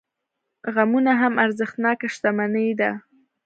غمونه 0.73 1.11
هم 1.21 1.33
ارزښتناکه 1.45 2.07
شتمني 2.15 2.67
ده. 2.79 2.91